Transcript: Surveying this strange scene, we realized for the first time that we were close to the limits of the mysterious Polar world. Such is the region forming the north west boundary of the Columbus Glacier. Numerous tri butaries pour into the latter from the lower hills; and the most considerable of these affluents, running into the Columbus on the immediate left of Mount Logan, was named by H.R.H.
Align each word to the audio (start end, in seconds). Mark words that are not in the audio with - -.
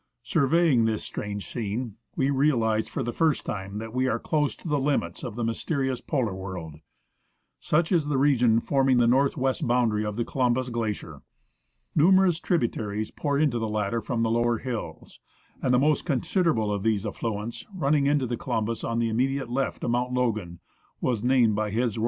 Surveying 0.23 0.85
this 0.85 1.03
strange 1.03 1.47
scene, 1.47 1.95
we 2.15 2.31
realized 2.31 2.89
for 2.89 3.03
the 3.03 3.13
first 3.13 3.45
time 3.45 3.77
that 3.77 3.93
we 3.93 4.07
were 4.09 4.17
close 4.17 4.55
to 4.55 4.67
the 4.67 4.79
limits 4.79 5.23
of 5.23 5.35
the 5.35 5.43
mysterious 5.43 6.01
Polar 6.01 6.33
world. 6.33 6.79
Such 7.59 7.91
is 7.91 8.07
the 8.07 8.17
region 8.17 8.59
forming 8.61 8.97
the 8.97 9.05
north 9.05 9.37
west 9.37 9.67
boundary 9.67 10.03
of 10.03 10.15
the 10.15 10.25
Columbus 10.25 10.69
Glacier. 10.69 11.21
Numerous 11.95 12.39
tri 12.39 12.57
butaries 12.57 13.15
pour 13.15 13.37
into 13.37 13.59
the 13.59 13.69
latter 13.69 14.01
from 14.01 14.23
the 14.23 14.31
lower 14.31 14.57
hills; 14.57 15.19
and 15.61 15.71
the 15.71 15.77
most 15.77 16.03
considerable 16.03 16.73
of 16.73 16.81
these 16.81 17.05
affluents, 17.05 17.67
running 17.71 18.07
into 18.07 18.25
the 18.25 18.37
Columbus 18.37 18.83
on 18.83 18.97
the 18.97 19.07
immediate 19.09 19.51
left 19.51 19.83
of 19.83 19.91
Mount 19.91 20.13
Logan, 20.15 20.61
was 20.99 21.23
named 21.23 21.53
by 21.53 21.67
H.R.H. 21.67 21.99